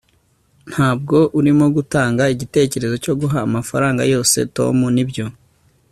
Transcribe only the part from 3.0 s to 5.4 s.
cyo guha amafaranga yose tom, nibyo